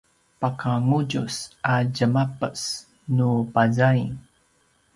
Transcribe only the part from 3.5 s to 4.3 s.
pazaing